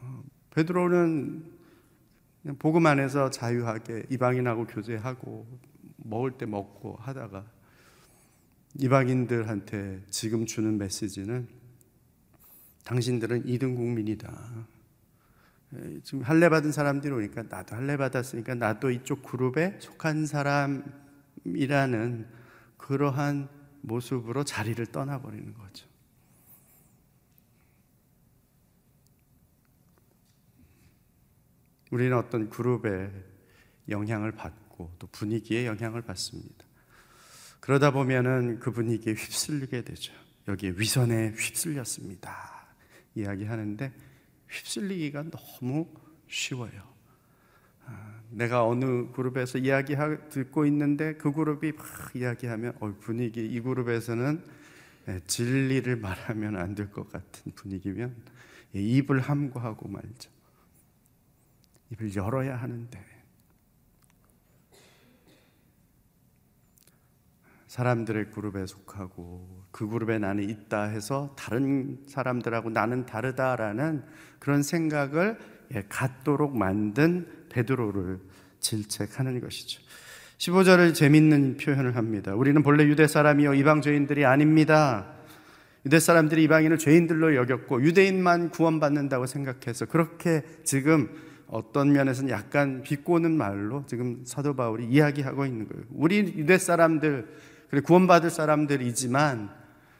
어, 0.00 0.22
베드로는 0.50 1.44
복음 2.58 2.86
안에서 2.86 3.30
자유하게 3.30 4.04
이방인하고 4.08 4.66
교제하고 4.66 5.46
먹을 6.04 6.32
때 6.32 6.46
먹고 6.46 6.96
하다가 6.96 7.44
이방인들한테 8.78 10.04
지금 10.10 10.46
주는 10.46 10.78
메시지는 10.78 11.48
당신들은 12.84 13.46
이등 13.46 13.74
국민이다. 13.74 14.66
지금 16.02 16.22
할례 16.22 16.48
받은 16.48 16.72
사람들이 16.72 17.12
오니까 17.12 17.44
나도 17.44 17.76
할례 17.76 17.96
받았으니까 17.96 18.56
나도 18.56 18.90
이쪽 18.90 19.22
그룹에 19.22 19.78
속한 19.80 20.26
사람이라는 20.26 22.26
그러한 22.76 23.48
모습으로 23.82 24.44
자리를 24.44 24.84
떠나버리는 24.86 25.54
거죠. 25.54 25.88
우리는 31.90 32.16
어떤 32.16 32.50
그룹에 32.50 33.10
영향을 33.88 34.32
받고 34.32 34.69
또 34.98 35.06
분위기에 35.08 35.66
영향을 35.66 36.02
받습니다. 36.02 36.64
그러다 37.60 37.90
보면은 37.90 38.58
그 38.60 38.70
분위기에 38.72 39.12
휩쓸리게 39.14 39.82
되죠. 39.84 40.12
여기에 40.48 40.74
위선에 40.76 41.32
휩쓸렸습니다. 41.36 42.30
이야기하는데 43.14 43.92
휩쓸리기가 44.48 45.24
너무 45.30 45.86
쉬워요. 46.28 46.88
아, 47.86 48.20
내가 48.30 48.64
어느 48.66 49.10
그룹에서 49.12 49.58
이야기 49.58 49.96
듣고 50.30 50.64
있는데 50.66 51.14
그 51.14 51.32
그룹이 51.32 51.72
막 51.72 51.86
이야기하면 52.14 52.74
어, 52.80 52.94
분위기 53.00 53.44
이 53.44 53.60
그룹에서는 53.60 54.42
예, 55.08 55.20
진리를 55.26 55.96
말하면 55.96 56.56
안 56.56 56.74
될 56.74 56.90
것 56.90 57.10
같은 57.10 57.52
분위기면 57.54 58.14
예, 58.76 58.80
입을 58.80 59.20
함구하고 59.20 59.88
말죠. 59.88 60.30
입을 61.90 62.14
열어야 62.14 62.56
하는데 62.56 63.04
사람들의 67.70 68.32
그룹에 68.32 68.66
속하고 68.66 69.46
그 69.70 69.86
그룹에 69.86 70.18
나는 70.18 70.50
있다 70.50 70.86
해서 70.86 71.36
다른 71.38 71.98
사람들하고 72.08 72.70
나는 72.70 73.06
다르다라는 73.06 74.02
그런 74.40 74.64
생각을 74.64 75.38
예, 75.76 75.84
갖도록 75.88 76.56
만든 76.56 77.28
베드로를 77.48 78.18
질책하는 78.58 79.40
것이죠. 79.40 79.82
15절을 80.38 80.96
재밌는 80.96 81.58
표현을 81.58 81.94
합니다. 81.94 82.34
우리는 82.34 82.60
본래 82.64 82.82
유대 82.86 83.06
사람이요 83.06 83.54
이방 83.54 83.82
죄인들이 83.82 84.24
아닙니다. 84.24 85.06
유대 85.86 86.00
사람들이 86.00 86.42
이방인을 86.42 86.76
죄인들로 86.76 87.36
여겼고 87.36 87.82
유대인만 87.84 88.50
구원받는다고 88.50 89.26
생각해서 89.26 89.86
그렇게 89.86 90.42
지금 90.64 91.08
어떤 91.46 91.92
면에서는 91.92 92.30
약간 92.30 92.82
비꼬는 92.82 93.30
말로 93.36 93.84
지금 93.86 94.24
사도 94.24 94.56
바울이 94.56 94.86
이야기하고 94.86 95.46
있는 95.46 95.68
거예요. 95.68 95.84
우리 95.90 96.18
유대 96.18 96.58
사람들 96.58 97.28
그리고 97.70 97.86
구원받을 97.86 98.30
사람들이지만 98.30 99.50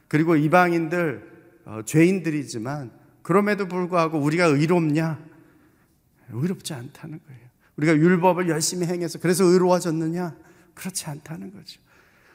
그리고 0.09 0.37
이방인들 0.37 1.30
어, 1.66 1.80
죄인들이지만 1.85 2.90
그럼에도 3.22 3.68
불구하고 3.68 4.18
우리가 4.18 4.46
의롭냐? 4.46 5.24
의롭지 6.33 6.74
않다는 6.74 7.20
거예요. 7.26 7.40
우리가 7.76 7.94
율법을 7.96 8.48
열심히 8.48 8.87
행해서 8.87 9.18
그래서 9.20 9.44
의로워졌느냐? 9.44 10.37
그렇지 10.74 11.06
않다는 11.06 11.52
거죠. 11.52 11.80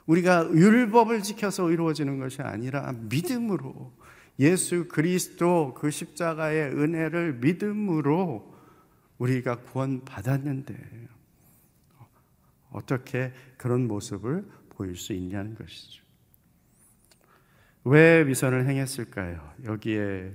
우리가 0.05 0.49
율법을 0.51 1.23
지켜서 1.23 1.69
의로워지는 1.69 2.19
것이 2.19 2.41
아니라 2.41 2.93
믿음으로 2.93 3.93
예수 4.39 4.87
그리스도 4.87 5.73
그 5.73 5.89
십자가의 5.91 6.71
은혜를 6.71 7.35
믿음으로 7.35 8.53
우리가 9.17 9.57
구원받았는데 9.61 11.07
어떻게 12.71 13.33
그런 13.57 13.87
모습을 13.87 14.45
보일 14.75 14.95
수 14.95 15.13
있냐는 15.13 15.55
것이죠. 15.55 16.03
왜 17.83 18.25
위선을 18.27 18.67
행했을까요? 18.67 19.53
여기에 19.65 20.33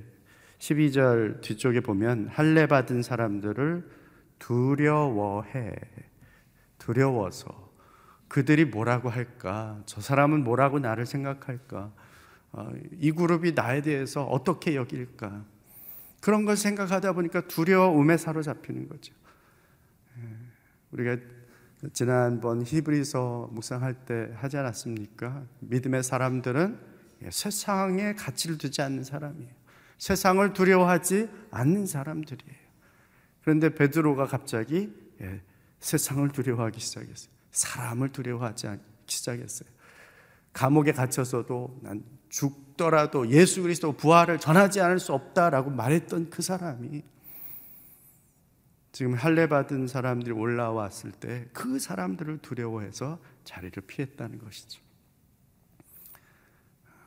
12절 0.58 1.40
뒤쪽에 1.40 1.80
보면 1.80 2.28
할례 2.28 2.66
받은 2.66 3.02
사람들을 3.02 3.88
두려워해 4.38 5.74
두려워서 6.78 7.70
그들이 8.28 8.64
뭐라고 8.64 9.08
할까? 9.08 9.82
저 9.86 10.00
사람은 10.00 10.44
뭐라고 10.44 10.78
나를 10.78 11.06
생각할까? 11.06 11.92
어, 12.52 12.72
이 12.92 13.10
그룹이 13.10 13.52
나에 13.52 13.82
대해서 13.82 14.24
어떻게 14.24 14.76
여길까? 14.76 15.44
그런 16.20 16.44
걸 16.44 16.56
생각하다 16.56 17.12
보니까 17.14 17.48
두려움에 17.48 18.16
사로잡히는 18.16 18.88
거죠. 18.88 19.14
예, 20.18 20.22
우리가 20.92 21.16
지난번 21.92 22.62
히브리서 22.64 23.50
묵상할 23.52 23.94
때 24.04 24.30
하지 24.34 24.56
않았습니까? 24.58 25.44
믿음의 25.60 26.02
사람들은 26.02 26.78
예, 27.22 27.30
세상에 27.30 28.14
가치를 28.14 28.58
두지 28.58 28.82
않는 28.82 29.04
사람이에요. 29.04 29.50
세상을 29.98 30.52
두려워하지 30.52 31.28
않는 31.50 31.86
사람들이에요. 31.86 32.60
그런데 33.42 33.74
베드로가 33.74 34.26
갑자기 34.26 34.92
예, 35.20 35.40
세상을 35.80 36.28
두려워하기 36.30 36.80
시작했어요. 36.80 37.30
사람을 37.52 38.10
두려워하지 38.10 38.68
않기 38.68 38.84
시작했어요. 39.06 39.68
감옥에 40.52 40.92
갇혀서도 40.92 41.80
난 41.82 42.02
죽더라도 42.28 43.28
예수 43.30 43.62
그리스도 43.62 43.92
부활을 43.92 44.38
전하지 44.38 44.80
않을 44.80 44.98
수 44.98 45.12
없다라고 45.12 45.70
말했던 45.70 46.30
그 46.30 46.42
사람이 46.42 47.02
지금 48.92 49.14
할례 49.14 49.46
받은 49.46 49.86
사람들이 49.86 50.32
올라왔을 50.32 51.12
때 51.12 51.48
그 51.52 51.78
사람들을 51.78 52.38
두려워해서 52.38 53.18
자리를 53.44 53.80
피했다는 53.86 54.38
것이죠. 54.38 54.80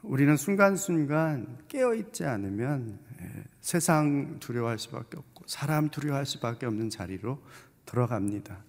우리는 0.02 0.36
순간순간 0.36 1.60
깨어 1.68 1.96
있지 1.96 2.26
않으면 2.26 3.00
예, 3.22 3.44
세상 3.62 4.38
두려워할 4.40 4.78
수밖에 4.78 5.18
없고 5.18 5.46
사람 5.48 5.90
두려워할 5.90 6.26
수밖에 6.26 6.66
없는 6.66 6.90
자리로 6.90 7.42
들어갑니다. 7.86 8.64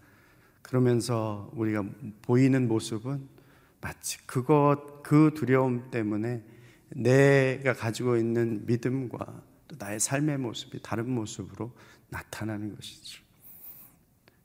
그러면서 0.62 1.50
우리가 1.54 1.84
보이는 2.22 2.68
모습은 2.68 3.28
마치 3.80 4.24
그것 4.26 5.02
그 5.02 5.32
두려움 5.34 5.90
때문에 5.90 6.42
내가 6.90 7.74
가지고 7.74 8.16
있는 8.16 8.64
믿음과 8.66 9.42
또 9.68 9.76
나의 9.78 9.98
삶의 10.00 10.38
모습이 10.38 10.80
다른 10.82 11.10
모습으로 11.10 11.72
나타나는 12.14 12.74
것이죠. 12.76 13.22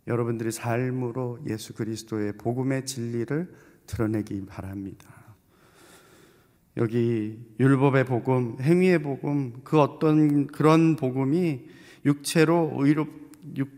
여러분들이 0.07 0.51
삶으로 0.51 1.39
예수 1.47 1.73
그리스도의 1.73 2.33
복음의 2.33 2.85
진리를 2.85 3.53
드러내기 3.85 4.45
바랍니다. 4.47 5.07
여기 6.77 7.39
율법의 7.59 8.05
복음, 8.05 8.57
행위의 8.59 9.03
복음, 9.03 9.61
그 9.63 9.79
어떤 9.79 10.47
그런 10.47 10.95
복음이 10.95 11.67
육체로 12.05 12.71
의롭 12.77 13.19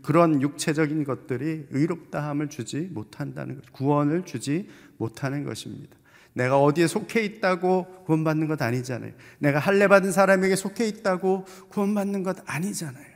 그런 0.02 0.42
육체적인 0.42 1.04
것들이 1.04 1.66
의롭다함을 1.70 2.48
주지 2.48 2.88
못한다는 2.92 3.56
것, 3.56 3.72
구원을 3.72 4.24
주지 4.24 4.68
못하는 4.96 5.44
것입니다. 5.44 5.96
내가 6.34 6.60
어디에 6.60 6.86
속해 6.86 7.22
있다고 7.24 8.04
구원받는 8.04 8.48
것 8.48 8.60
아니잖아요. 8.60 9.12
내가 9.38 9.58
할례 9.58 9.86
받은 9.86 10.12
사람에게 10.12 10.56
속해 10.56 10.88
있다고 10.88 11.44
구원받는 11.68 12.22
것 12.22 12.38
아니잖아요. 12.46 13.11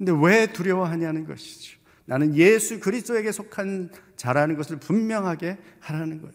근데 0.00 0.12
왜 0.18 0.46
두려워하냐는 0.46 1.26
것이죠. 1.26 1.78
나는 2.06 2.34
예수 2.34 2.80
그리스도에게 2.80 3.32
속한 3.32 3.90
자라는 4.16 4.56
것을 4.56 4.78
분명하게 4.78 5.58
하라는 5.80 6.22
거예요. 6.22 6.34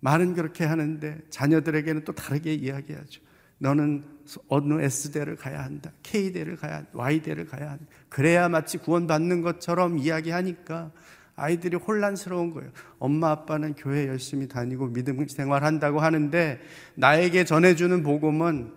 말은 0.00 0.32
그렇게 0.32 0.64
하는데 0.64 1.18
자녀들에게는 1.28 2.04
또 2.04 2.14
다르게 2.14 2.54
이야기하죠. 2.54 3.20
너는 3.58 4.02
어느 4.48 4.80
S대를 4.80 5.36
가야 5.36 5.62
한다. 5.62 5.92
K대를 6.02 6.56
가야 6.56 6.76
한다. 6.76 6.88
Y대를 6.94 7.44
가야 7.48 7.72
한다. 7.72 7.84
그래야 8.08 8.48
마치 8.48 8.78
구원받는 8.78 9.42
것처럼 9.42 9.98
이야기하니까 9.98 10.90
아이들이 11.36 11.76
혼란스러운 11.76 12.50
거예요. 12.54 12.70
엄마 12.98 13.30
아빠는 13.30 13.74
교회 13.74 14.08
열심히 14.08 14.48
다니고 14.48 14.94
믿음 14.94 15.28
생활한다고 15.28 16.00
하는데 16.00 16.62
나에게 16.94 17.44
전해주는 17.44 18.02
복음은 18.02 18.72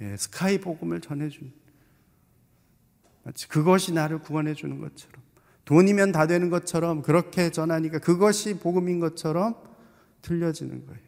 예, 0.00 0.16
스카이 0.16 0.58
복음을 0.58 1.00
전해주는 1.00 1.59
마치 3.22 3.48
그것이 3.48 3.92
나를 3.92 4.18
구원해 4.18 4.54
주는 4.54 4.78
것처럼 4.78 5.20
돈이면 5.64 6.12
다 6.12 6.26
되는 6.26 6.50
것처럼 6.50 7.02
그렇게 7.02 7.50
전하니까 7.50 7.98
그것이 7.98 8.58
복음인 8.58 8.98
것처럼 8.98 9.54
들려지는 10.22 10.86
거예요. 10.86 11.00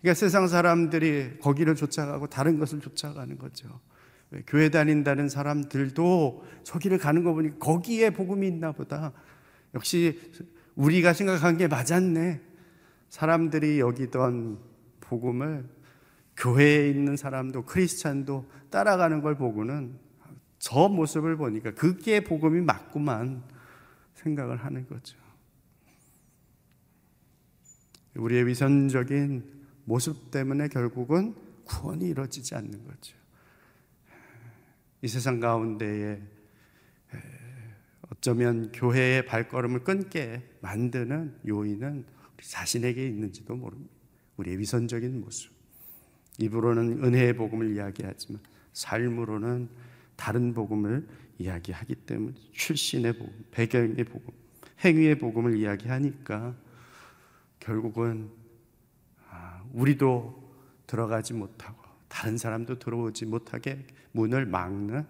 그러니까 0.00 0.18
세상 0.18 0.48
사람들이 0.48 1.38
거기를 1.40 1.74
쫓아가고 1.74 2.28
다른 2.28 2.58
것을 2.58 2.80
쫓아가는 2.80 3.36
거죠. 3.38 3.80
교회 4.46 4.68
다닌다는 4.68 5.28
사람들도 5.28 6.44
저기를 6.62 6.98
가는 6.98 7.24
거 7.24 7.32
보니 7.32 7.58
거기에 7.58 8.10
복음이 8.10 8.46
있나 8.46 8.72
보다. 8.72 9.12
역시 9.74 10.20
우리가 10.74 11.12
생각한 11.12 11.56
게 11.56 11.66
맞았네. 11.66 12.40
사람들이 13.08 13.80
여기던 13.80 14.58
복음을 15.00 15.68
교회에 16.36 16.90
있는 16.90 17.16
사람도 17.16 17.64
크리스찬도 17.64 18.48
따라가는 18.70 19.22
걸 19.22 19.36
보고는 19.36 19.98
저 20.58 20.88
모습을 20.88 21.36
보니까 21.36 21.72
그게 21.72 22.22
복음이 22.22 22.60
맞구만 22.62 23.42
생각을 24.14 24.56
하는 24.64 24.86
거죠. 24.88 25.16
우리의 28.16 28.46
위선적인 28.46 29.58
모습 29.84 30.30
때문에 30.30 30.68
결국은 30.68 31.34
구원이 31.64 32.08
이루어지지 32.08 32.54
않는 32.56 32.84
거죠. 32.84 33.16
이 35.02 35.08
세상 35.08 35.38
가운데에 35.38 36.20
어쩌면 38.10 38.72
교회의 38.72 39.26
발걸음을 39.26 39.84
끊게 39.84 40.42
만드는 40.60 41.40
요인은 41.46 42.04
우리 42.34 42.46
자신에게 42.46 43.06
있는지도 43.06 43.54
모릅니다. 43.54 43.94
우리의 44.38 44.58
위선적인 44.58 45.20
모습. 45.20 45.52
입으로는 46.38 47.04
은혜의 47.04 47.36
복음을 47.36 47.74
이야기하지만 47.74 48.40
삶으로는 48.72 49.68
다른 50.18 50.52
복음을 50.52 51.06
이야기하기 51.38 51.94
때문에 51.94 52.34
출신의 52.52 53.12
복음, 53.14 53.44
배경의 53.52 54.04
복음, 54.04 54.34
행위의 54.84 55.16
복음을 55.16 55.56
이야기하니까 55.56 56.54
결국은 57.60 58.28
아, 59.30 59.62
우리도 59.72 60.52
들어가지 60.88 61.34
못하고 61.34 61.78
다른 62.08 62.36
사람도 62.36 62.80
들어오지 62.80 63.26
못하게 63.26 63.86
문을 64.12 64.44
막는 64.44 65.06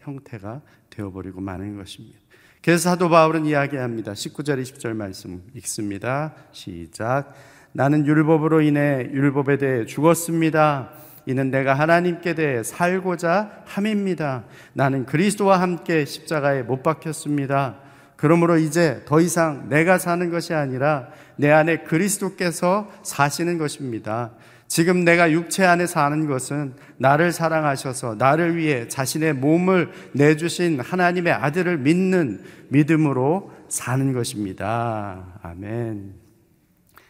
형태가 0.00 0.62
되어버리고 0.90 1.40
마는 1.40 1.76
것입니다. 1.76 2.18
그래서 2.60 2.90
사도 2.90 3.08
바울은 3.08 3.46
이야기합니다. 3.46 4.12
19절 4.14 4.60
20절 4.60 4.94
말씀 4.94 5.44
읽습니다. 5.54 6.34
시작. 6.50 7.32
나는 7.72 8.04
율법으로 8.06 8.62
인해 8.62 9.08
율법에 9.12 9.58
대해 9.58 9.86
죽었습니다. 9.86 11.07
이는 11.28 11.50
내가 11.50 11.74
하나님께 11.74 12.34
대해 12.34 12.62
살고자 12.62 13.62
함입니다. 13.66 14.44
나는 14.72 15.04
그리스도와 15.04 15.60
함께 15.60 16.06
십자가에 16.06 16.62
못 16.62 16.82
박혔습니다. 16.82 17.80
그러므로 18.16 18.56
이제 18.56 19.02
더 19.04 19.20
이상 19.20 19.68
내가 19.68 19.98
사는 19.98 20.30
것이 20.30 20.54
아니라 20.54 21.08
내 21.36 21.50
안에 21.50 21.80
그리스도께서 21.80 22.90
사시는 23.02 23.58
것입니다. 23.58 24.30
지금 24.68 25.04
내가 25.04 25.30
육체 25.30 25.66
안에 25.66 25.86
사는 25.86 26.26
것은 26.26 26.72
나를 26.96 27.32
사랑하셔서 27.32 28.14
나를 28.14 28.56
위해 28.56 28.88
자신의 28.88 29.34
몸을 29.34 29.90
내주신 30.12 30.80
하나님의 30.80 31.34
아들을 31.34 31.76
믿는 31.76 32.42
믿음으로 32.70 33.52
사는 33.68 34.14
것입니다. 34.14 35.26
아멘. 35.42 36.17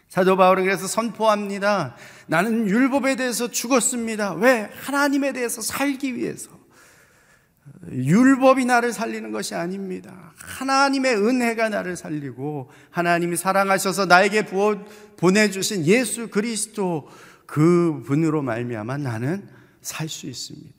사도 0.09 0.35
바울은 0.35 0.63
그래서 0.63 0.87
선포합니다. 0.87 1.95
나는 2.25 2.67
율법에 2.67 3.15
대해서 3.15 3.49
죽었습니다. 3.49 4.33
왜? 4.33 4.69
하나님에 4.81 5.33
대해서 5.33 5.61
살기 5.61 6.15
위해서. 6.15 6.49
율법이 7.91 8.65
나를 8.65 8.91
살리는 8.91 9.31
것이 9.31 9.53
아닙니다. 9.53 10.33
하나님의 10.37 11.15
은혜가 11.15 11.69
나를 11.69 11.95
살리고 11.95 12.71
하나님이 12.89 13.37
사랑하셔서 13.37 14.07
나에게 14.07 14.45
부어 14.45 14.83
보내주신 15.17 15.85
예수 15.85 16.29
그리스도 16.29 17.07
그 17.45 18.03
분으로 18.05 18.41
말미암아 18.41 18.97
나는 18.97 19.47
살 19.81 20.09
수 20.09 20.25
있습니다. 20.27 20.75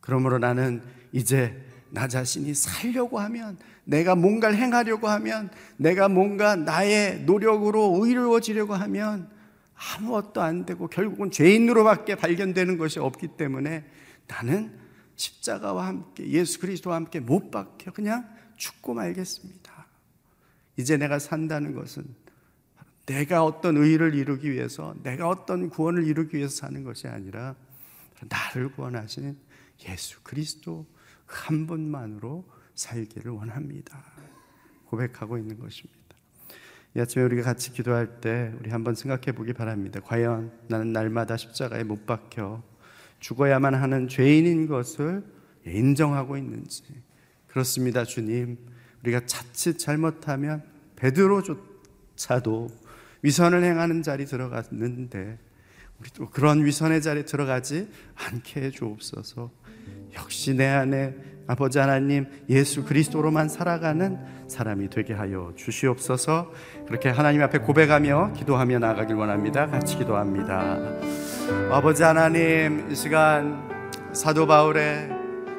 그러므로 0.00 0.38
나는 0.38 0.82
이제 1.12 1.60
나 1.90 2.08
자신이 2.08 2.54
살려고 2.54 3.18
하면 3.20 3.58
내가 3.84 4.14
뭔가를 4.14 4.56
행하려고 4.56 5.08
하면 5.08 5.50
내가 5.76 6.08
뭔가 6.08 6.56
나의 6.56 7.22
노력으로 7.22 7.98
의로워지려고 8.02 8.74
하면 8.74 9.30
아무것도 9.74 10.42
안 10.42 10.66
되고 10.66 10.88
결국은 10.88 11.30
죄인으로밖에 11.30 12.16
발견되는 12.16 12.78
것이 12.78 12.98
없기 12.98 13.28
때문에 13.36 13.84
나는 14.26 14.76
십자가와 15.16 15.86
함께 15.86 16.28
예수 16.28 16.60
그리스도와 16.60 16.96
함께 16.96 17.20
못 17.20 17.50
박혀 17.50 17.92
그냥 17.92 18.28
죽고 18.56 18.94
말겠습니다. 18.94 19.86
이제 20.76 20.96
내가 20.96 21.18
산다는 21.18 21.74
것은 21.74 22.04
내가 23.06 23.42
어떤 23.42 23.76
의를 23.78 24.14
이루기 24.14 24.52
위해서 24.52 24.94
내가 25.02 25.28
어떤 25.28 25.70
구원을 25.70 26.06
이루기 26.06 26.36
위해서 26.36 26.54
사는 26.56 26.84
것이 26.84 27.08
아니라 27.08 27.56
나를 28.28 28.72
구원하시는 28.72 29.36
예수 29.88 30.20
그리스도 30.22 30.86
한 31.28 31.66
분만으로 31.66 32.44
살기를 32.74 33.30
원합니다. 33.30 34.02
고백하고 34.86 35.38
있는 35.38 35.58
것입니다. 35.58 35.98
이 36.96 37.00
아침에 37.00 37.22
우리가 37.24 37.42
같이 37.42 37.72
기도할 37.72 38.20
때 38.20 38.52
우리 38.58 38.70
한번 38.70 38.94
생각해 38.94 39.32
보기 39.32 39.52
바랍니다. 39.52 40.00
과연 40.00 40.50
나는 40.68 40.92
날마다 40.92 41.36
십자가에 41.36 41.84
못 41.84 42.06
박혀 42.06 42.62
죽어야만 43.20 43.74
하는 43.74 44.08
죄인인 44.08 44.66
것을 44.66 45.22
인정하고 45.66 46.36
있는지. 46.36 46.84
그렇습니다, 47.46 48.04
주님. 48.04 48.56
우리가 49.02 49.26
자칫 49.26 49.78
잘못하면 49.78 50.62
베드로조차도 50.96 52.68
위선을 53.22 53.62
행하는 53.62 54.02
자리 54.02 54.24
들어갔는데 54.24 55.38
우리도 56.00 56.30
그런 56.30 56.64
위선의 56.64 57.02
자리에 57.02 57.24
들어가지 57.24 57.88
않게 58.14 58.62
해 58.62 58.70
주옵소서. 58.70 59.50
역시 60.16 60.54
내 60.54 60.66
안에 60.66 61.14
아버지 61.46 61.78
하나님 61.78 62.26
예수 62.50 62.84
그리스도로만 62.84 63.48
살아가는 63.48 64.18
사람이 64.48 64.90
되게 64.90 65.14
하여 65.14 65.52
주시옵소서. 65.56 66.52
그렇게 66.86 67.08
하나님 67.08 67.42
앞에 67.42 67.58
고백하며 67.58 68.34
기도하며 68.34 68.78
나가길 68.78 69.16
원합니다. 69.16 69.66
같이 69.66 69.96
기도합니다. 69.96 70.78
아버지 71.70 72.02
하나님 72.02 72.90
이 72.90 72.94
시간 72.94 73.66
사도 74.12 74.46
바울의 74.46 75.08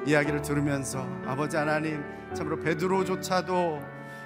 이야기를 0.06 0.42
들으면서 0.44 1.08
아버지 1.26 1.58
하나님 1.58 2.04
참으로 2.34 2.60
베드로조차도 2.60 3.82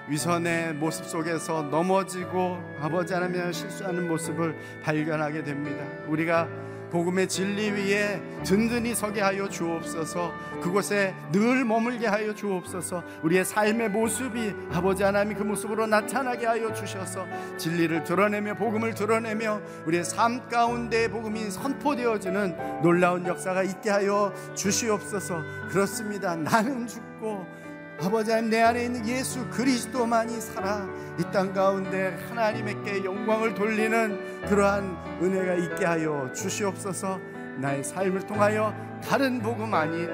위선의 0.10 0.74
모습 0.74 1.06
속에서 1.06 1.64
넘어지고 1.64 2.60
아버지 2.82 3.14
하나님 3.14 3.52
실수하는 3.54 4.08
모습을 4.10 4.56
발견하게 4.84 5.44
됩니다. 5.44 5.86
우리가 6.08 6.48
복음의 6.94 7.28
진리 7.28 7.72
위에 7.72 8.22
든든히 8.46 8.94
서게 8.94 9.20
하여 9.20 9.50
주옵소서. 9.50 10.32
그곳에 10.62 11.16
늘 11.32 11.66
머물게 11.66 12.06
하여 12.06 12.36
주옵소서. 12.36 13.04
우리의 13.24 13.44
삶의 13.44 13.90
모습이 13.90 14.54
아버지 14.72 15.02
하나님 15.02 15.36
그 15.36 15.42
모습으로 15.42 15.88
나타나게 15.88 16.46
하여 16.46 16.72
주셔서 16.72 17.26
진리를 17.58 18.04
드러내며 18.04 18.54
복음을 18.54 18.94
드러내며 18.94 19.60
우리의 19.88 20.04
삶 20.04 20.48
가운데 20.48 21.10
복음이 21.10 21.50
선포되어지는 21.50 22.82
놀라운 22.84 23.26
역사가 23.26 23.64
있게 23.64 23.90
하여 23.90 24.32
주시옵소서. 24.54 25.42
그렇습니다. 25.70 26.36
나는 26.36 26.86
죽고 26.86 27.63
아버지 28.02 28.32
하나님 28.32 28.50
내 28.50 28.62
안에 28.62 28.86
있는 28.86 29.08
예수 29.08 29.48
그리스도만이 29.50 30.34
살아. 30.42 30.88
이 31.20 31.24
땅 31.32 31.54
가운데 31.54 32.18
하나님께 32.28 33.04
영광을 33.04 33.54
돌리는 33.54 34.46
그러한 34.48 34.98
은혜가 35.22 35.54
있게 35.56 35.86
하여 35.86 36.32
주시옵소서. 36.34 37.20
나의 37.60 37.84
삶을 37.84 38.26
통하여 38.26 38.74
다른 39.04 39.40
복음 39.42 39.74
아닌 39.74 40.10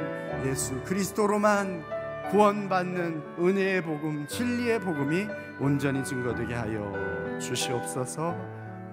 예수 0.46 0.82
그리스도로만 0.84 1.84
구원받는 2.32 3.24
은혜의 3.40 3.82
복음 3.84 4.28
진리의 4.28 4.80
복음이 4.82 5.28
온전히 5.60 6.04
증거되게 6.04 6.54
하여 6.54 7.40
주시옵소서. 7.40 8.36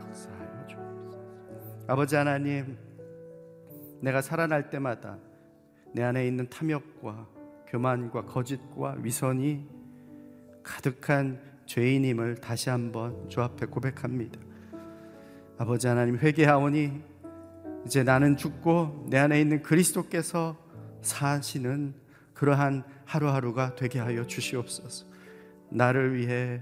감사하여 0.01 0.66
주옵소서 0.68 1.18
아버지 1.88 2.16
하나님 2.16 2.79
내가 4.01 4.22
살아날 4.22 4.70
때마다 4.70 5.18
내 5.92 6.03
안에 6.03 6.27
있는 6.27 6.49
탐욕과 6.49 7.27
교만과 7.68 8.26
거짓과 8.26 8.96
위선이 9.00 9.66
가득한 10.62 11.40
죄인임을 11.66 12.37
다시 12.37 12.70
한번 12.70 13.29
주 13.29 13.40
앞에 13.40 13.66
고백합니다. 13.66 14.40
아버지 15.59 15.87
하나님 15.87 16.16
회개하오니 16.16 17.02
이제 17.87 18.02
나는 18.02 18.37
죽고 18.37 19.07
내 19.09 19.18
안에 19.18 19.40
있는 19.40 19.62
그리스도께서 19.62 20.57
사시는 21.02 21.94
그러한 22.35 22.85
하루하루가 23.05 23.74
되게 23.74 23.98
하여 23.98 24.26
주시옵소서. 24.26 25.07
나를 25.70 26.16
위해 26.16 26.61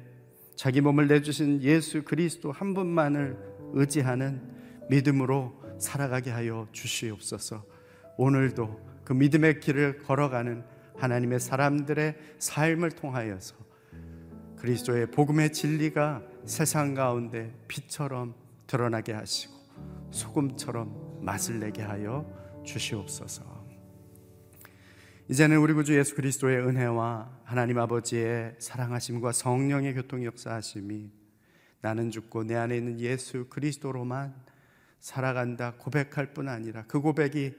자기 0.57 0.81
몸을 0.81 1.09
내주신 1.09 1.63
예수 1.63 2.05
그리스도 2.05 2.53
한 2.53 2.75
분만을 2.75 3.37
의지하는 3.73 4.41
믿음으로 4.89 5.53
살아가게 5.79 6.31
하여 6.31 6.69
주시옵소서. 6.73 7.65
오늘도 8.17 8.81
그 9.05 9.13
믿음의 9.13 9.61
길을 9.61 10.03
걸어가는 10.03 10.65
하나님의 10.97 11.41
사람들의 11.41 12.17
삶을 12.39 12.93
통하여서 12.93 13.57
그리스도의 14.57 15.11
복음의 15.11 15.53
진리가 15.53 16.23
세상 16.47 16.95
가운데 16.95 17.53
빛처럼 17.69 18.35
드러나게 18.67 19.13
하시고 19.13 19.53
소금처럼 20.11 21.21
맛을 21.23 21.61
내게 21.61 21.83
하여 21.83 22.25
주시옵소서. 22.65 23.65
이제는 25.29 25.57
우리 25.57 25.73
구주 25.73 25.97
예수 25.97 26.15
그리스도의 26.15 26.59
은혜와 26.59 27.41
하나님 27.45 27.79
아버지의 27.79 28.57
사랑하심과 28.59 29.33
성령의 29.33 29.95
교통 29.95 30.25
역사하심이 30.25 31.11
나는 31.81 32.11
죽고 32.11 32.45
내 32.45 32.55
안에 32.55 32.77
있는 32.77 33.01
예수 33.01 33.47
그리스도로만 33.49 34.35
살아간다 35.01 35.75
고백할 35.79 36.33
뿐 36.33 36.49
아니라 36.49 36.85
그 36.87 37.01
고백이 37.01 37.55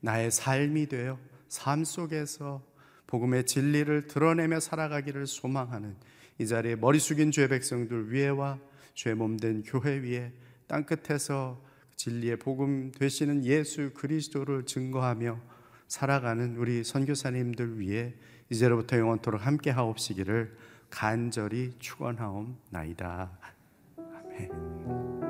나의 0.00 0.30
삶이 0.30 0.86
되어 0.86 1.18
삶 1.48 1.84
속에서 1.84 2.62
복음의 3.10 3.44
진리를 3.44 4.06
드러내며 4.06 4.60
살아가기를 4.60 5.26
소망하는 5.26 5.96
이 6.38 6.46
자리에 6.46 6.76
머리 6.76 6.98
숙인 6.98 7.30
죄 7.30 7.48
백성들 7.48 8.12
위에와 8.12 8.58
죄 8.94 9.14
몸된 9.14 9.64
교회 9.64 9.98
위에 9.98 10.32
땅 10.66 10.84
끝에서 10.84 11.60
진리의 11.96 12.36
복음 12.36 12.92
되시는 12.92 13.44
예수 13.44 13.90
그리스도를 13.92 14.64
증거하며 14.64 15.38
살아가는 15.86 16.56
우리 16.56 16.82
선교사님들 16.82 17.78
위해 17.78 18.14
이제로부터 18.48 18.96
영원토록 18.96 19.44
함께 19.44 19.70
하옵시기를 19.70 20.56
간절히 20.88 21.72
축원하옵나이다. 21.78 23.30
아멘. 23.98 25.29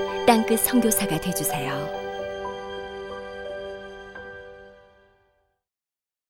땅끝 0.25 0.59
선교사가 0.59 1.19
되주세요. 1.19 2.00